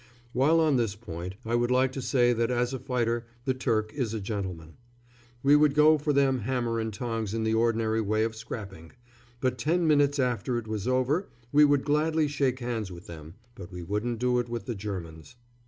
[0.33, 3.93] While on this point, I would like to say that as a fighter the Turk
[3.93, 4.77] is a gentleman.
[5.43, 8.93] We would go for them hammer and tongs in the ordinary way of scrapping;
[9.41, 13.71] but ten minutes after it was over we would gladly shake hands with them but
[13.71, 15.35] we wouldn't do it with the Germans.